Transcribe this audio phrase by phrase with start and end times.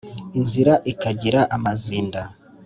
[0.39, 2.19] Inzira ikagira amazinda